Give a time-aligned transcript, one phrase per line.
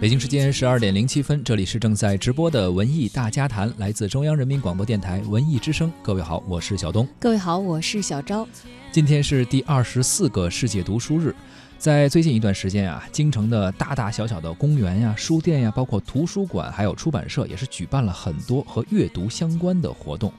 [0.00, 5.92] 北京时间十二点零七分，这里是正在直播的文艺大家谈，来自中央人民广播电台文艺之声。
[6.02, 7.06] 各位好，我是小东。
[7.18, 8.48] 各位好，我是小昭。
[8.90, 11.34] 今天是第二十四个世界读书日。
[11.80, 20.30] 在最近一段时间啊，京城的大大小小的公园呀、书店呀，包括图书馆，还有出版社，也是举办了很多和阅读相关的活动。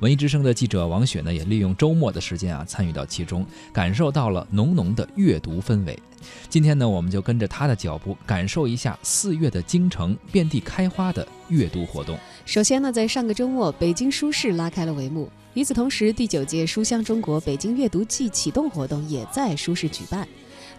[0.00, 5.96] 文艺之声的记者王雪呢，也利用周末的时间啊，参与到其中，感受到了浓浓的阅读氛围。
[6.48, 12.18] 今天呢，我们就跟着他的脚步，感受一下四月的京城遍地开花的阅读活动。
[12.44, 15.30] 首先呢，在上个周末，北京书市拉开了帷幕。
[15.54, 20.26] 与此同时，第九届书香中国北京阅读季启动活动也在书市举办。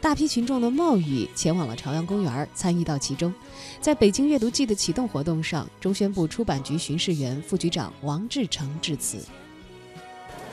[0.02, 3.33] 大批群众的冒雨前往了朝阳公园，参与到其中。
[3.81, 9.17] 在北京阅读季的启动活动上，中宣部出版局巡视员副局长王志成致辞：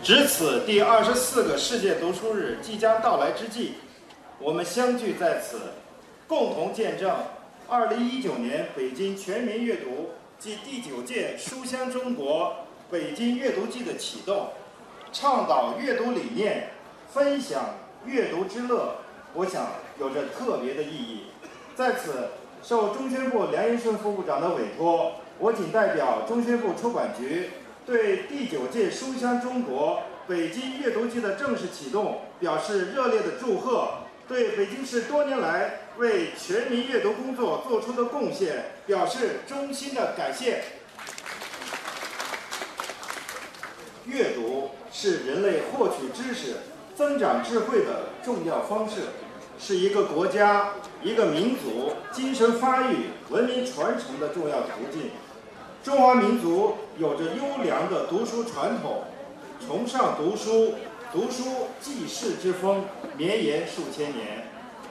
[0.03, 3.75] 值此第二十四个世界读书日即将到来之际，
[4.41, 5.61] 我们相聚在此，
[6.27, 7.15] 共同见证
[7.69, 10.11] 二零一九年北京全民阅读
[10.41, 12.53] 暨第九届书香中国
[12.91, 14.49] 北京阅读季的启动，
[15.13, 16.71] 倡导阅读理念，
[17.13, 19.06] 分享阅读之乐。
[19.37, 19.67] 我想
[20.01, 21.27] 有着特别的意义。
[21.75, 22.31] 在此，
[22.63, 27.51] 受中宣部梁延顺副部长的委托，我谨代表中宣部出版局，
[27.85, 33.89] 对第九届书香中国北京阅读季的正式启动表示热烈的祝贺，
[34.27, 40.65] 对北京市多年来为全民阅读工作做出的贡献表示衷心的感谢。
[44.07, 46.55] 阅读是人类获取知识、
[46.97, 49.03] 增长智慧的重要方式。
[49.59, 50.71] 是一个国家、
[51.03, 55.11] 一个民族精神发育、文明传承的重要途径。
[55.83, 59.05] 中华民族有着优良的读书传统，
[59.67, 60.75] 崇尚读书、
[61.13, 62.85] 读书济世之风
[63.17, 64.49] 绵延数千年。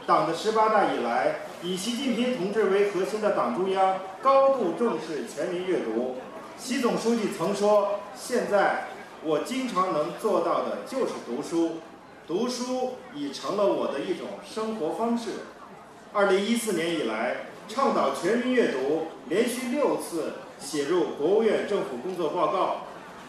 [0.08, 6.16] 党的十八大以来，以习近平同志为核心的党中央高度重视全民阅读。
[6.58, 8.86] 习总书记曾说：“现在
[9.24, 11.78] 我经常能做到的就是读书。”
[12.28, 15.32] 读书已成了我的一种生活方式。
[16.12, 22.78] 二零一四年以来，倡导全民阅读连续六次写入国务院政府工作报告，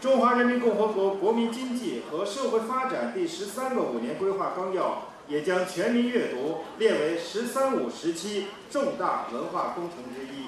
[0.02, 4.82] 《中华人民共和国国民经济和社会发展第十三个五年规划纲要》
[5.28, 10.46] 也将全民阅读列为“十三五”时期重大文化工程之一。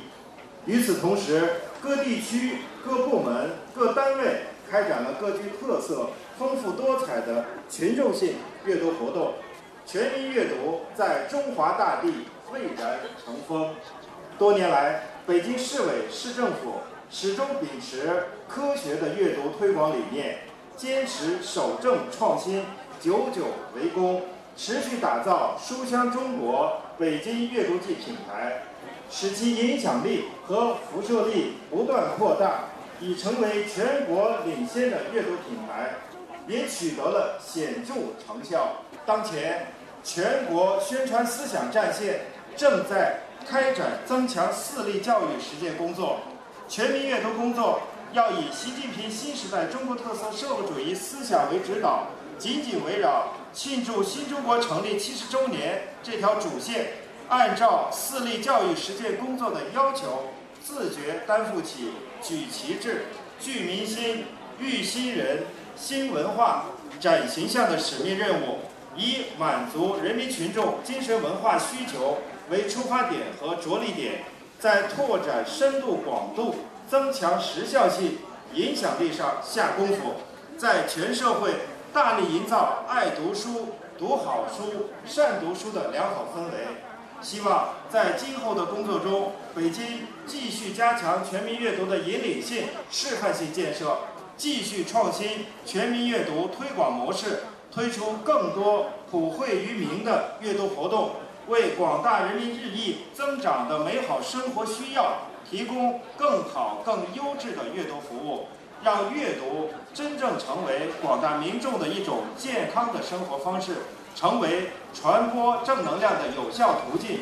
[0.65, 1.51] 与此同时，
[1.83, 6.11] 各地区、各部门、各单位开展了各具特色。
[6.39, 9.35] 丰富多彩的群众性阅读活动，
[9.85, 13.75] 全民阅读在中华大地蔚然成风。
[14.39, 16.75] 多年来，北京市委市政府
[17.11, 20.39] 始终秉持科学的阅读推广理念，
[20.77, 22.65] 坚持守正创新，
[23.01, 24.23] 久久为功，
[24.57, 28.63] 持续打造“书香中国”北京阅读季品牌，
[29.11, 32.67] 使其影响力和辐射力不断扩大，
[33.01, 35.95] 已成为全国领先的阅读品牌。
[36.49, 37.95] 也取得了显著
[38.27, 38.83] 成效。
[39.07, 39.69] 当前，
[40.03, 42.23] 全国宣传思想战线
[42.57, 46.21] 正在开展增强四力教育实践工作。
[46.67, 47.83] 全民阅读工作
[48.13, 52.09] 要以习近平新时代中国特色社会主义思想为指导，
[52.39, 56.93] 紧紧围绕庆祝新中国成立七十周年这条主线，
[57.29, 60.31] 按照四力教育实践工作的要求，
[60.63, 61.93] 自觉担负起
[62.23, 63.07] 举旗帜、
[63.39, 64.27] 聚民心、
[64.59, 65.45] 育新人。
[65.79, 66.65] 新文化
[66.99, 68.59] 展形象的使命任务，
[68.97, 72.19] 以满足人民群众精神文化需求
[72.51, 74.25] 为出发点和着力点，
[74.59, 76.57] 在拓展深度广度、
[76.91, 78.19] 增强时效性、
[78.55, 80.15] 影响力上下功夫，
[80.59, 81.53] 在全社会
[81.93, 86.67] 大力营造爱读书、读好书、善读书的良好氛围。
[87.21, 93.97] 希望在今后的工作中，北京继续加强全民阅读的引领性、示范性建设。
[94.39, 97.41] 继续创新全民阅读推广模式，
[97.73, 101.11] 推出更多普惠于民的阅读活动，
[101.49, 108.47] 为广大人民日益增长的美好生活需要提供更好、更优质的阅读服务，
[108.85, 113.79] 让阅读真正成为广大民众的一种健康的生活方式，
[114.15, 117.19] 成为传播正能量的有效途径。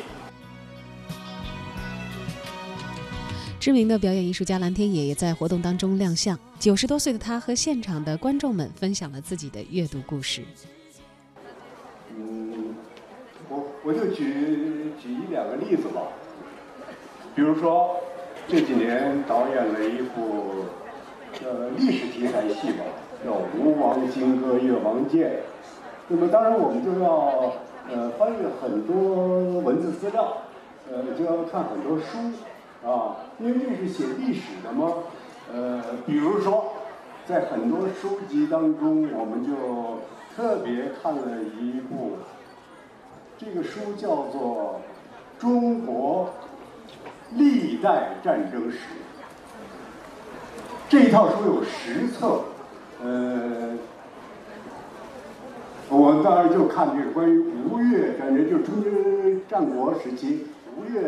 [3.59, 6.37] 知名的表演艺术家蓝天野也在活动当中亮相。
[6.59, 10.41] 九十多岁的他和现场的观众们分享了自己的阅读故事。
[12.15, 12.73] 嗯，
[13.47, 16.01] 我我就举举一两个例子吧。
[17.35, 17.97] 比如说
[18.47, 20.65] 这几年导演了一部
[21.43, 22.83] 呃历史题材戏吧，
[23.23, 25.29] 叫《吴王金戈越王剑》。
[26.07, 27.53] 那么当然我们就要
[27.87, 30.37] 呃翻阅很多文字资料。
[30.89, 32.17] 呃，就要看很多书
[32.81, 34.93] 啊，因为这是写历史的嘛。
[35.53, 36.73] 呃，比如说，
[37.25, 39.99] 在很多书籍当中，我们就
[40.35, 42.17] 特别看了一部，
[43.37, 44.81] 这个书叫做
[45.41, 46.29] 《中国
[47.31, 48.77] 历代战争史》。
[50.89, 52.41] 这一套书有十册，
[53.03, 53.77] 呃。
[55.89, 60.45] 我当然就看这个关于吴越战争，就中间战国时期
[60.75, 60.99] 吴越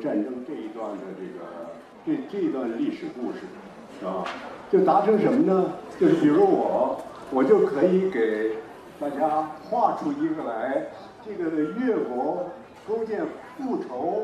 [0.00, 1.74] 战争这一段的这个
[2.06, 4.24] 这这段历史故事，啊，
[4.70, 5.72] 就达成什么呢？
[5.98, 7.00] 就是比如我，
[7.30, 8.56] 我就可以给
[8.98, 10.86] 大家画出一个来，
[11.24, 12.46] 这个越国
[12.88, 13.22] 勾践
[13.58, 14.22] 复仇，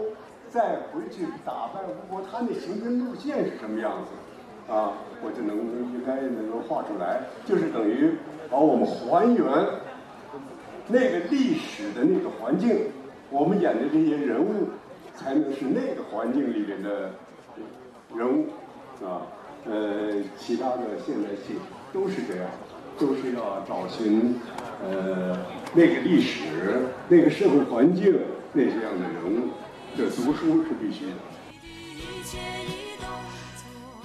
[0.48, 4.72] 再回去打败吴国，他那行军路线是什么样子？
[4.72, 8.14] 啊，我就能应该能够画出来，就是等于。
[8.48, 9.44] 把我们还原
[10.86, 12.92] 那个历史的那个环境，
[13.28, 14.68] 我们演的这些人物
[15.16, 17.10] 才能是那个环境里面的
[18.14, 18.48] 人物，
[19.04, 19.22] 啊，
[19.64, 21.54] 呃，其他的现代戏
[21.92, 22.50] 都是这样，
[22.98, 24.36] 都是要找寻
[24.82, 25.38] 呃
[25.74, 28.18] 那个历史、那个社会环境
[28.52, 29.48] 那些样的人物，
[29.96, 31.12] 这读书是必须的。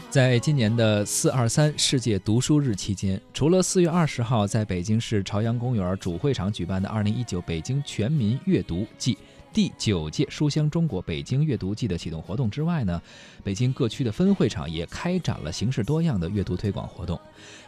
[0.10, 9.18] 在今年的四二三世界读书日期间，除了四月二十号在北京市朝阳公园主会场举办的二零一九北京全民阅读季
[9.54, 13.02] 第九届书香中国北京阅读季的启动活动之外呢，
[13.44, 17.20] 北京各区的分会场也开展了形式多样的阅读推广活动。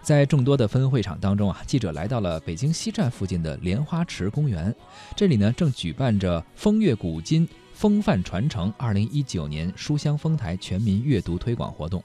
[0.01, 4.73] 在众多的分会场当中啊，记者来到了北京西站附近的莲花池公园，
[5.13, 7.47] 这里呢正举办着风月古今。
[7.73, 12.01] 风范传承二零一九年书香丰台全民阅读推广活动，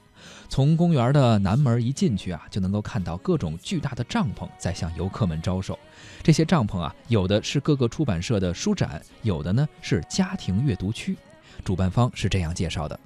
[0.47, 5.77] 从公园的南门一进去啊，就能够看到各种巨大的帐篷在向游客们招手。
[6.23, 11.17] 这些帐篷啊，有的是各个出版社的书展，有的呢是家庭阅读区。
[11.63, 12.99] 主办方是这样介绍的：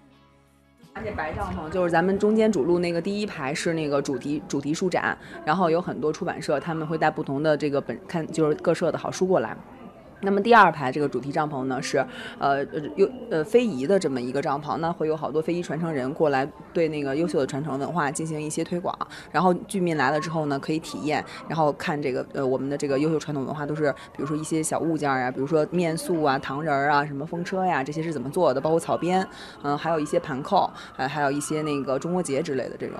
[1.03, 9.57] 这白帐篷就是咱们中间主路那个第一排是那个主题主题书展，然后有很多出版社，他们会带不同的这个本看就是各社的好书过来。
[10.23, 11.97] 那么第二排这个主题帐篷呢，是
[12.39, 18.97] 呃呃优呃非遗的这么一个帐篷，那会有好多非遗传承人过来对那个优秀的传承文化进行一些推广。
[19.31, 29.27] 然后居民来了之后呢，可以体验，然后看这个呃我们的这个优秀传统文化都是，比如说一些小物件啊，比如说面塑啊、糖人儿啊、什么风车呀，这些是怎么做的，包括草编，
[29.61, 32.95] 嗯，还有一些盘扣，呃，还有一些那个中国结之类的这种。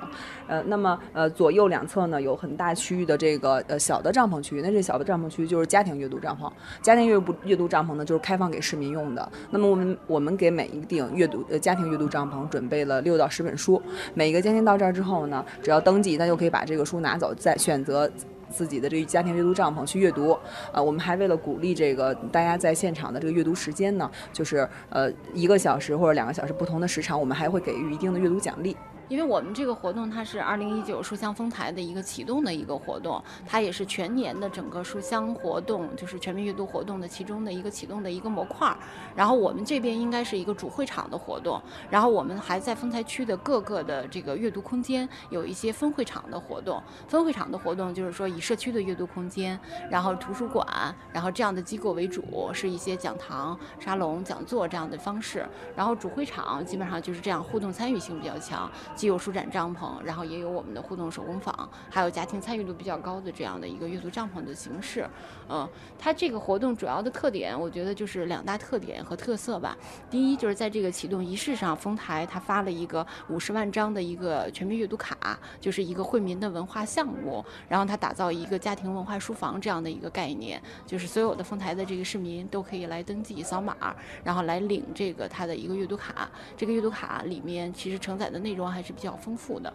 [0.48, 7.13] 呃，那么呃左右两侧呢有很大区域的这个呃小的帐篷区，那这小的帐篷区就是家庭阅读帐篷，家庭阅。
[7.14, 9.32] 阅读阅读帐篷呢，就是开放给市民用的。
[9.52, 13.82] 那么我们我们给每一顶阅读呃家庭阅读帐篷准备了六到十本书。
[14.14, 18.10] 每一个家庭到这儿之后呢，只要登记，他就可以把这个书拿走，再选择
[18.50, 20.38] 自己的这个家庭阅读帐篷去阅读。
[20.72, 28.76] 啊，我们还为了鼓励这个大家在现场的这个阅读时间呢，就是呃一个小时或者两个小时不同的时长，我们还会给予一定的阅读奖励。
[29.10, 38.78] 因为我们这个活动它是二零一九书香丰台的一个启动的一个活动，它也是全年的整个书香活动，就是全民阅读活动的其中的一个启动的一个模块儿。
[39.16, 46.82] 然后我们这边应该是一个主会场的活动，然后我们还在丰台区的各个的这个阅读空间有一些分会场的活动。
[47.08, 49.60] 分会场的活动就是说以社区的阅读空间，
[49.92, 50.66] 然后图书馆，
[51.12, 55.46] 然后这样的机构为主，是一些讲堂、沙龙、讲座这样的方式。
[55.76, 58.70] 然后主会场基本上就是这样，互动参与性比较强。
[58.96, 65.08] 既有书展帐篷，然后也有我们的互动手工坊，还有家庭参与度比较高的这样的一个阅读帐篷的形式。
[65.50, 69.76] 嗯，它这个活动主要的特点，我觉得就是两大特点和特色吧。
[70.10, 77.44] 第一，就是在这个启动仪式上，丰台它发了一个五十万张的一个全民阅读卡，就是一个惠民的文化项目。
[77.68, 83.76] 然后它打造一个家庭文化书房这样的一个概念，就是所有的丰台的这个市民都可以来登记扫码，
[84.24, 86.30] 然后来领这个它的一个阅读卡。
[86.56, 88.94] 这个阅读卡里面其实承载的内容还是。
[88.94, 89.74] 比较丰富的。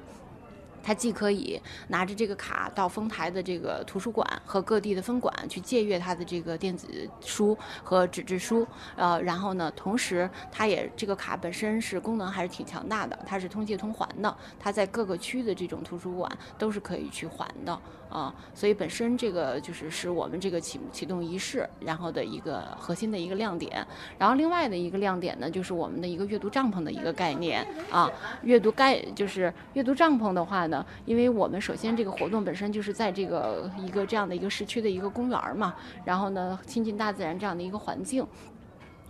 [0.82, 6.88] 他既可以拿着这个卡到丰台的这个图书馆和各地的分馆去借阅他的这个电子
[7.20, 8.66] 书和纸质书，
[8.96, 23.86] 呃，然后呢，同时他也这个卡本身是功能还是挺强大的，它是通借通还的，它在各个区的这种图书馆都是可以去还的啊，所以本身这个就是是我们这个启启动仪式然后的一个核心的一个亮点，
[24.18, 28.10] 然后另外的一个亮点呢，就是我们的一个阅读帐篷的一个概念啊，
[28.42, 30.67] 阅读概就是阅读帐篷的话。
[30.68, 38.26] 呢，因为我们首先这个活动本身就是在这个一个这样的一个市区的一个公园嘛，然后呢亲近大自然这样的一个环境，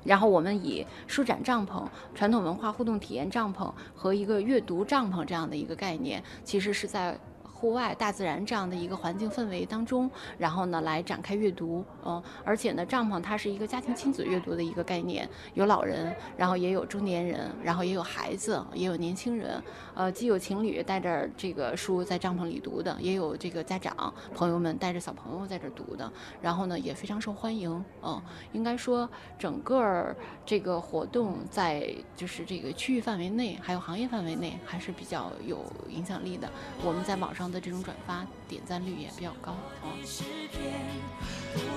[0.04, 1.84] 然后我们以舒展帐篷、
[2.14, 7.18] 传统文化互动体验帐篷和一个阅读帐篷这样的一个概念，其实是在
[7.58, 11.84] 户外、大自然这样的一个环境氛围当中，然后呢来展开阅读。
[12.04, 19.60] 嗯，而且呢，帐篷它是一个家庭亲子阅读的一个概念，有老人，然后也有中年人，然后也有孩子，也有年轻人。
[19.94, 26.08] 呃，既有情侣带着这个书在帐篷里读的，也有这个家长朋友们带着小朋友在这读的。
[26.40, 27.84] 然后呢，也非常受欢迎。
[28.04, 28.22] 嗯，
[28.52, 30.14] 应该说整个
[30.46, 36.48] 这个活动在就是这个区域范围内，还有行业范围内还是比较有影响力的。
[36.84, 38.37] 我们在网上的这种转发。
[38.48, 39.94] 点赞率也比较高啊。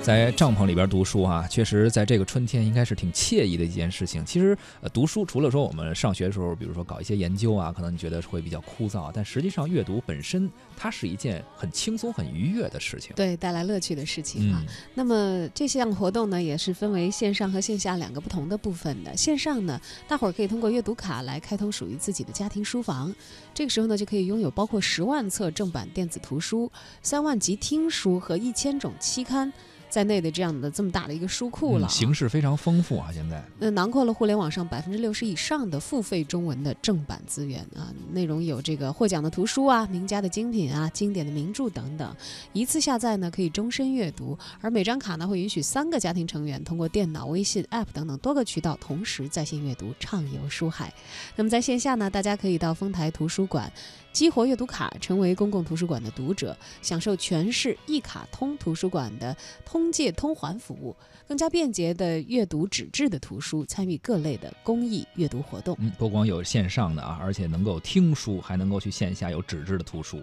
[0.02, 4.26] 在帐篷里边读书啊，确实在这个春天应该是挺惬意的一件事情。
[4.26, 14.64] 其实，呃，读书除了说我们上学的时候，比如说搞一些研究啊，可能你觉得会比较枯燥，但实际上阅读本身它是一件很轻松、很愉悦的事情，对，带来乐趣的事情啊。
[14.94, 19.16] 那么这项活动呢，也是分为线上和线下两个不同的部分的。
[19.16, 23.14] 线上呢，大伙儿可以通过阅读卡来开通属于自己的家庭书房，
[23.54, 26.61] 这个时候呢，就可以拥有包括十万册正版电子图书、
[27.02, 29.54] 三万集听书和一千种期刊。
[29.92, 33.12] 在内的这样的这么大的一个书库了，形式非常丰富啊！
[33.12, 42.16] 现在，那囊括了互联网上百分之六十以上的付费中文的正版资源啊，内容有这个获奖的图书啊、名家的精品啊、经典的名著等等，
[42.54, 50.94] 一次下载呢可以终身阅读，而每张卡呢会允许三个家庭成员通过电脑、微信、App 等等多个渠道同时在线阅读，畅游书海。
[51.36, 53.70] 那么在线下呢，大家可以到丰台图书馆。
[54.12, 60.96] 激活阅读卡，成为公共图书馆的读者，享受全市一卡通图书馆的通借通还服务，
[61.28, 65.78] 更加便捷的阅读纸质的图书，参与各类的公益阅读活动。
[65.80, 70.22] 嗯，不光有线上的啊，而且能够听书，还能够去线下有纸质的图书。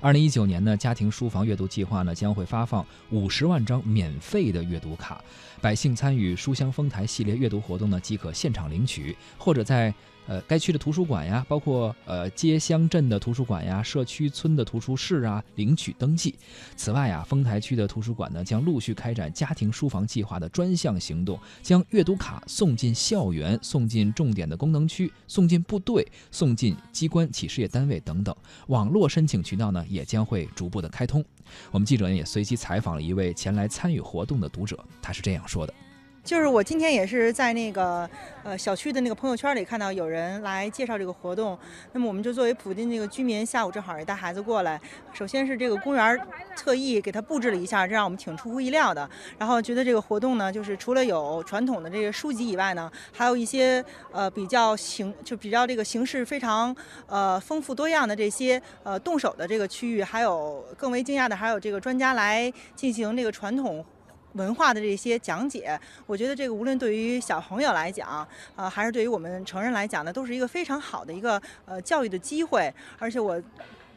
[0.00, 5.22] 二零一九年呢，家庭书房阅读计划呢将会发放五十万张免费的阅读卡，
[5.60, 9.94] 百姓参与书香丰台系列阅读活动呢，即可现场领取，或者在。
[10.30, 16.36] 呃，该区的图书馆呀，包括呃街乡镇的图书馆呀、社区村的图书室啊，领取登记。
[16.76, 28.32] 此外啊，丰台区的图书馆呢，将陆续开展家庭书房计划的专项行动，将阅读卡送进校园、送进重点的功能区、送进部队、送进机关企事业单位等等。
[28.68, 31.24] 网络申请渠道呢，也将会逐步的开通。
[31.72, 35.74] 我们记者呢，也随机采访了一位前来参与活动的读者，他是这样说的。
[36.22, 38.08] 就是我今天也是在那个
[38.44, 41.58] 呃小区的那个朋友圈里看到有人来介绍这个活动，
[41.92, 44.78] 那么我们就作为附近那个居民，下午正好也带孩子过来。
[45.14, 46.20] 首先是这个公园
[46.54, 49.08] 特意给他布置了一下，这让我们挺出乎意料的。
[49.38, 56.74] 然后觉得这个活动呢，就是除了有传统的这个书籍以外呢，还有一些呃比较形就比较这个形式非常
[57.06, 63.84] 呃丰富多样的这些呃动手的这个区域，还有更为惊讶的还有这个专家来进行这个传统。
[64.34, 72.72] 文化的这些讲解，我觉得这个无论对于小朋友来讲，呃，还是对于我们成人来讲呢，都是一个非常好的一个呃教育的机会。
[72.98, 73.40] 而且我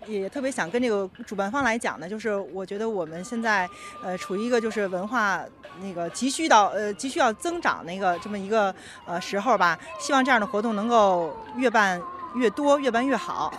[0.05, 3.69] 也特别想跟这个主办方来讲呢，就是我觉得我们现在
[4.03, 5.43] 呃处于一个就是文化
[5.81, 8.73] 那个急需到呃急需要增长那个这么一个
[9.05, 9.79] 呃时候吧。
[9.99, 12.01] 希望这样的活动能够越办
[12.35, 13.53] 越多，越办越好。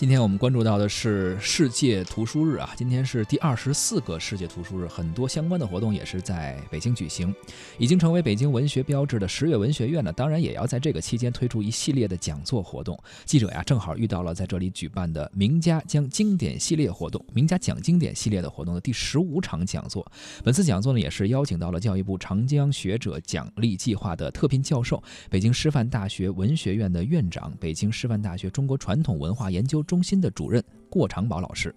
[0.00, 7.34] 今天我们关注到的是世界图书日啊，今天是第二十四个世界图书日，很多相关的活动也是在北京举行。
[7.76, 12.98] 已经成为北京文学标志的十月文学院呢，当然也要在这个期间推出一系列的讲座活动。
[13.26, 20.10] 记者呀，正好遇到了在这里举办的名家将经典系列活动、名家讲经典系列的活动的第十五场讲座。
[20.42, 29.84] 本次讲座呢，也是邀请到了教育部长江学者奖励计划的特聘教授、北京师范大学文学院的院长、北京师范大学中国传统文化研究。
[29.90, 31.74] 中心的主任过长宝老师，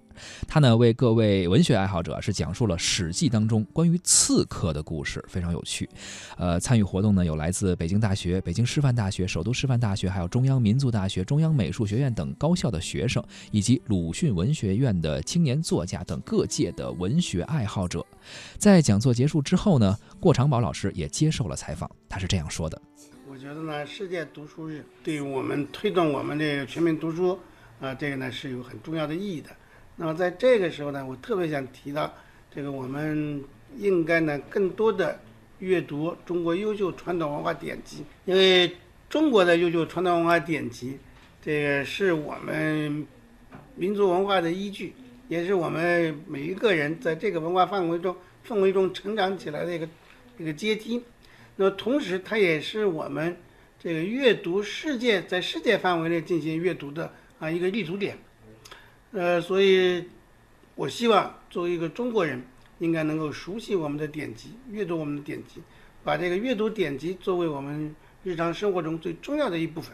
[0.47, 5.89] 他呢为各位文学爱好者是讲述了《史记》当中关于刺客的故事，非常有趣。
[6.37, 18.05] 呃，参与活动呢有来自北京大学、北京师范大学、首都师范大学，还有中央民族大学、中央美术学院等高校的学生，以及鲁迅文学院的青年作家等各界的文学爱好者。
[18.59, 22.79] 在讲座结束之后呢，过长宝老师也接受了采访，他是这样说的
[23.27, 27.39] ：“我觉得呢，世界读书日对于我们推动我们的全民读书。”
[27.83, 29.49] 啊，这个呢是有很重要的意义的。
[29.97, 32.13] 那么在这个时候呢，我特别想提到，
[32.49, 33.43] 这个我们
[33.77, 35.19] 应该呢更多的
[35.59, 38.77] 阅读中国优秀传统文化典籍，因为
[39.09, 40.97] 中国的优秀传统文化典籍，
[41.41, 43.05] 这个是我们
[43.75, 44.93] 民族文化的依据，
[45.27, 48.15] 也是我们每一个人在这个文化范围中
[48.47, 49.89] 氛围中成长起来的一个
[50.37, 51.03] 一个阶梯。
[51.57, 53.35] 那同时，它也是我们
[53.77, 57.11] 这个阅读世界在世界范围内进行阅读的。
[57.43, 58.17] 啊，一个立足点，
[59.11, 60.05] 呃，所以，
[60.75, 62.41] 我希望作为一个中国人，
[62.79, 65.61] 应该能够熟悉我们的典籍，阅读我们的典籍，
[66.05, 69.93] 把这个阅读典籍作为我们日常生活中最重要的一部分。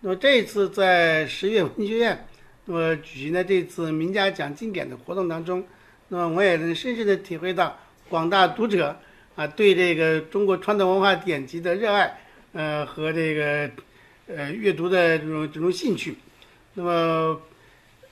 [0.00, 2.24] 那么这一次在十月文学院
[2.66, 5.66] 那么举行的这次名家讲经典的活动当中，
[6.06, 7.76] 那么我也能深深的体会到
[8.08, 8.96] 广大读者
[9.34, 12.20] 啊对这个中国传统文化典籍的热爱，
[12.52, 13.68] 呃和这个
[14.26, 16.16] 呃阅读的这种这种兴趣。
[16.74, 17.40] 那么，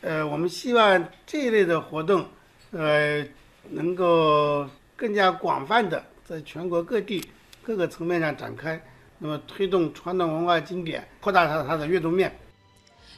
[0.01, 2.27] 呃，我们希望这一类的活动，
[2.73, 3.27] 呃，
[3.71, 7.25] 能够更加广泛的在全国各地
[7.63, 8.81] 各个层面上展开，
[9.19, 12.37] 那么推动传统文化经典，扩大它它的阅读面。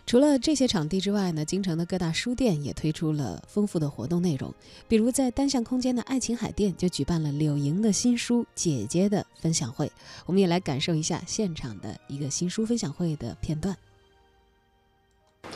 [0.04, 4.52] 除了这些场地之外呢，京城的各大书店也推出了丰富的活动内容。
[4.88, 9.90] 比如在单向空间的爱琴海店就举办了柳莹的新书《姐姐》的分享会，
[10.26, 13.74] 我们也来感受一下现场的一个新书分享会的片段。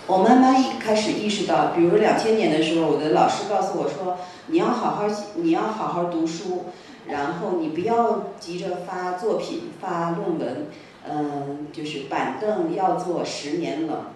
[0.06, 6.66] 我慢慢一开始意识到，比如两千年的时候，我的老师告诉我说：“你要好好，你要好好读书，
[7.08, 10.68] 然后你不要急着发作品、发论文，
[11.06, 14.06] 嗯，就是板凳要坐十年冷。”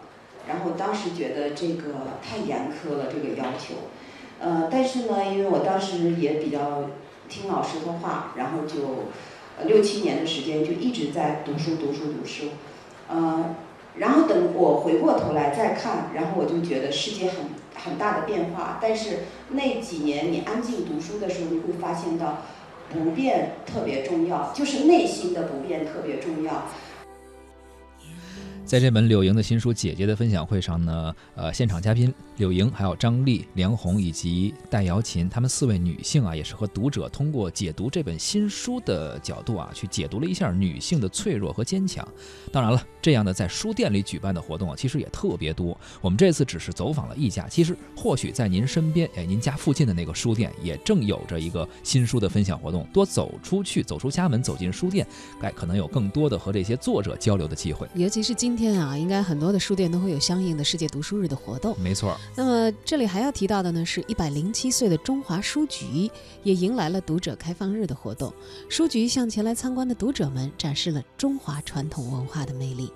[0.49, 3.75] 然后当时觉得这个太严苛了，这个要求。
[4.41, 6.91] 呃，但是呢，因为我当时也比较
[7.29, 9.09] 听老师的话，然后就
[9.67, 12.49] 六七年的时间就一直在读书、读书、读书，
[13.09, 13.57] 呃。
[13.97, 17.39] 然后等我回过头来再看，然后我就觉得世界很
[17.75, 18.79] 很大的变化。
[18.81, 22.39] 但是那几年你安静读书的时候，你会发现到
[22.89, 26.69] 不变特别重要，就是内心的不变特别重要。
[28.71, 42.07] 在这本柳莹的新书《姐姐》的分享会上呢，呃，现场嘉宾柳莹、还有张丽、梁红以及戴瑶琴，她们四位女性啊，也是和读者通过解读这本新书的角度啊，去解读了一下女性的脆弱和坚强。
[42.51, 45.79] 当然了，这样的在书店里举办的活动啊，其实也特别多。
[46.01, 52.89] 我们这次只是走访了一家，其实或许在您身边，哎，您家附近的那个书店也正有着一个新书的分享活动。
[52.91, 55.07] 多走出去，走出家门，走进书店，
[55.43, 57.87] 哎，可能有更多的和这些作者交流的机会。
[57.95, 61.79] 尤其是今天啊，应该很多的书店都会有相应的世界读书日的活动。
[61.79, 62.17] 没错。
[62.37, 66.11] 那么这里还要提到的呢，是一百零七岁的中华书局
[66.43, 68.33] 也迎来了读者开放日的活动。
[68.69, 72.93] 书局向前来参观的读者们展示了中华传统文化的魅力。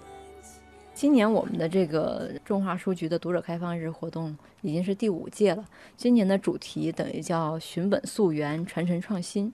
[0.95, 5.65] 今年我们的这个中华书局的读者开放日活动已经是第五届了。
[5.97, 9.53] 今年的主题等于叫寻本溯源、传承创新。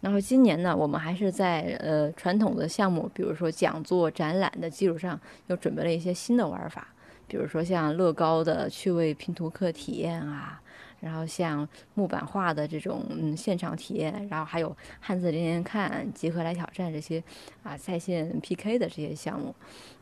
[0.00, 6.88] 然后今年呢，我们还是在呃传统的项目，比如说讲座、展览的基础上，又准备了一些新的玩法，
[7.28, 10.60] 比如说像乐高的趣味拼图课体验啊。
[11.00, 17.22] 然后像木板画的这种嗯现场体验，然后还有汉字连连看、集合来挑战这些
[17.62, 19.54] 啊在线 PK 的这些项目，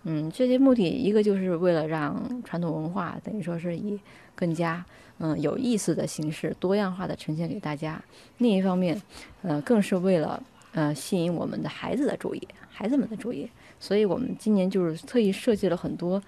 [0.04, 4.00] 嗯，这些目的一个就是为了让传统文化等于说是以
[4.34, 4.82] 更加
[5.18, 8.02] 嗯有意思的形式、多样化的呈现给大家；
[8.38, 8.98] 另一方面，
[9.42, 13.46] 呃，更是为了呃吸引我们的孩子的注意，孩子们的注意。
[13.86, 16.20] 所以我们今年就是特意设计了很多，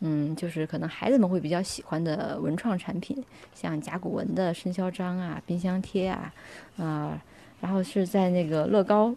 [0.00, 3.24] 嗯，就是可能孩子们会比较喜欢的文创产品，
[3.54, 6.30] 像甲骨文的生肖章啊、冰箱贴啊，
[6.76, 7.18] 啊，
[7.62, 9.14] 然后是在那个乐高，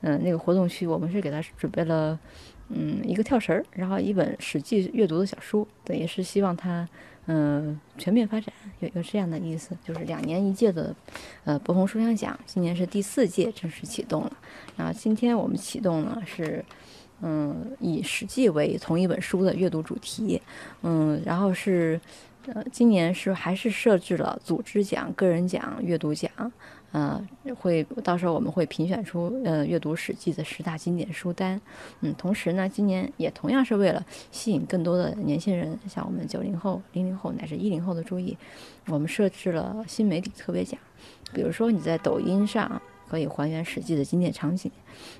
[0.00, 2.18] 嗯，那个活动区，我们是给他准备了，
[2.70, 6.88] 嗯，一个跳绳儿，然后一本《史记》阅读的小书，等于是希望他，
[7.26, 10.92] 嗯，全面发展，有有这样的意思，就是两年一届的，
[11.44, 14.32] 呃，博鸿书香奖，今年是第四届正式启动了，
[14.76, 16.64] 然后今天我们启动呢是。
[17.22, 20.40] 嗯，以《史记》为同一本书的阅读主题，
[20.82, 21.98] 嗯，然后是，
[22.46, 26.30] 呃，今年是还是设置了组织奖、个人奖、阅读奖，
[26.92, 27.26] 呃，
[27.58, 31.58] 会到时候我们会评选出呃阅读《史记》的十大经典书单，
[32.02, 38.36] 嗯，同时呢，今年也同样是为了吸引更多的年轻人，像我们九零后、零零后乃至一零后的注意，
[38.88, 40.78] 我们设置了新媒体特别奖，
[41.32, 42.80] 比如说你在抖音上。
[43.08, 44.70] 可以还原《实际》的经典场景，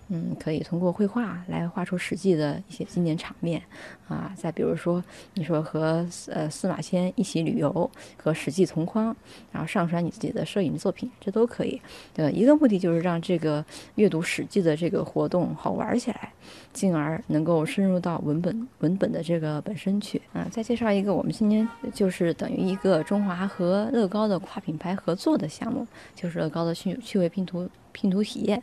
[0.09, 3.62] 嗯，可以通过绘画来画出《实际》的一些经典场面，
[4.09, 5.03] 啊，再比如说，
[5.35, 9.14] 你说和呃司马迁一起旅游，和《史记》同框，
[9.53, 11.81] 然后上传你自己的摄影作品，这都可以。
[12.12, 16.33] 对，一个目的就是让这个阅读《史记》的这个活动好玩起来，
[16.77, 20.23] 进而能够深入到文本文本的这个本身去。
[20.33, 25.85] 啊，再介绍一个，我们今天就是等于一个中华和乐高的跨品牌合作的项目，
[26.15, 27.69] 就是乐高的趣趣味拼图。
[27.99, 28.62] 拼图体验，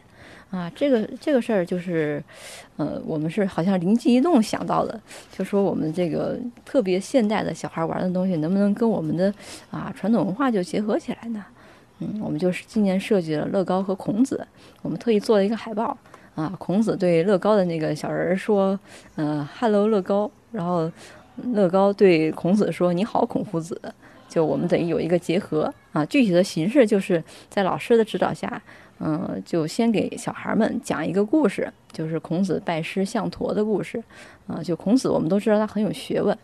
[0.52, 2.23] 啊，这个这个事儿就是，
[2.78, 5.02] 呃，我们是好像灵机一动想到的，
[5.36, 9.34] 就说我们这个特别现代的小孩玩的东西，能不能跟我们的
[9.71, 11.43] 啊传统文化就结合起来呢？
[11.97, 14.47] 嗯，我们就是今年设计了乐高和孔子，
[14.84, 15.97] 我们特意做了一个海报，
[16.36, 18.80] 啊，孔子对乐高的那个小人说，
[19.15, 20.91] 嗯，Hello 乐高，然后
[21.54, 23.80] 乐高对孔子说，你好孔夫子，
[24.28, 28.62] 就我们等于有一个结合，啊，具体的形式就是在老师的指导下。
[29.00, 34.02] 嗯，就先给小孩们讲一个故事，就是孔子拜师向陀的故事。
[34.48, 36.38] 啊，就孔子，我们都知道他很有学问，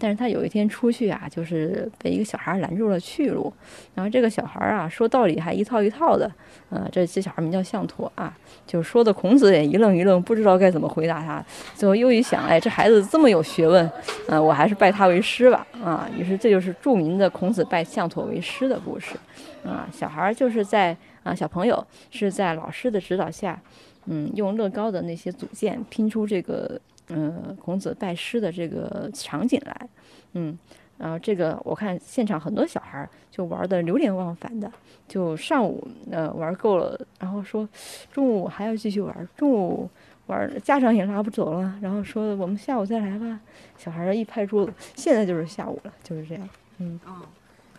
[0.00, 3.52] 但是他有一天出去啊，就是被一个小孩拦住了去路，
[3.94, 6.24] 然后这个小孩啊说道理还一套一套的，
[6.70, 8.34] 啊，这这小孩名叫项佗啊，
[8.66, 11.44] 就说的孔子也一愣一愣，不知道该怎么回答他。
[11.74, 13.90] 最后又一想，哎，这孩子这么有学问，
[14.28, 19.16] 嗯，我还是拜他为师吧，啊，于是这就是著名的孔子拜项佗为师的故事，
[19.64, 23.60] 啊，小孩就是在啊，小朋友是在老师的指导下，
[24.06, 26.80] 嗯，用乐高的那些组件拼出这个。
[27.10, 29.88] 嗯，孔子拜师的这个场景来，
[30.32, 30.58] 嗯，
[30.98, 34.70] 然后这个我看现场很多小孩就玩的流连忘返的，
[35.08, 37.68] 就上午呃玩够了，然后说
[38.12, 39.88] 中午还要继续玩，中午
[40.26, 43.40] 玩家长也拉不走了，然后说我们下午再来吧。
[43.76, 47.00] 小孩一拍桌子，现在就是下午了，就是这样，嗯。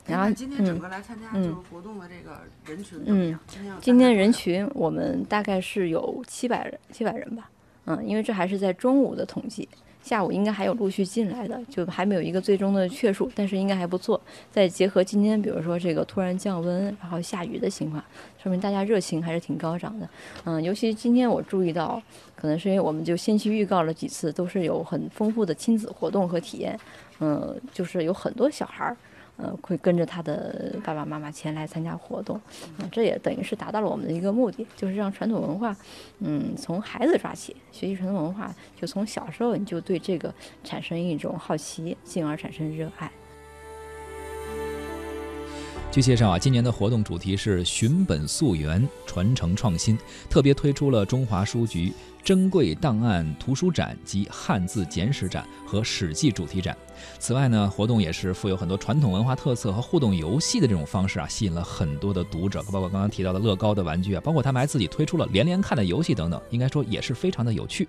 [0.08, 3.40] 然后今天整个来参加这个活动的这个人群嗯，
[3.80, 7.50] 今天人群我们大概是有七百人，七百人吧。
[7.86, 9.68] 嗯，因为这还是在中午的统计，
[10.04, 14.20] 下午应该还有陆续进来的，就还没有一个最终的确数，但是应该还不错。
[14.52, 18.04] 再结合今天，比如说这个突然降温，然后下雨的情况，
[18.42, 20.10] 说明大家热情还是挺高涨的。
[20.46, 22.02] 嗯，尤其今天我注意到，
[22.36, 26.80] 可能是因为我们就先期预告了几次，都是有很丰富的亲子活动和体验。
[27.20, 28.98] 嗯，就是有很多小孩儿。
[29.42, 32.36] 呃，会跟着他的爸爸妈妈前来参加活动，
[32.78, 35.76] 啊，这也等于是达到了我们的一个目的，就是让传统文化，
[36.20, 43.12] 嗯，从孩子抓起，学习传统文化，就从小时候你就对这个产生一种好奇，进而产生热爱。
[45.92, 49.98] 据介绍啊，今年的活动主题是寻本溯源、传承创新，
[50.30, 51.92] 特别推出了中华书局
[52.24, 56.78] 珍贵档案图书展及汉字简史展和史记主题展。
[57.20, 67.86] 此外呢，活动也是富有很多传统文化特色和互动游戏的这种方式啊，吸引了很多的读者，包括刚刚提到的乐高的玩具啊，包括他们还自己推出了连连看的游戏等等，应该说也是非常的有趣。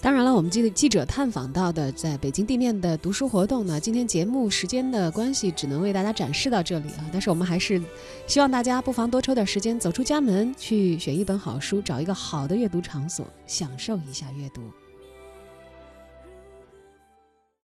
[0.00, 7.04] 当然了，我们记记者探访到的在北京地面的读书活动呢，今天节目时间的关系，只能为大家展示到这里啊。
[7.12, 7.82] 但是我们还是
[8.26, 14.62] 希望大家不妨多抽点时间，走出家门，去选一本好书，找一个好的阅读场所，享受一下阅读。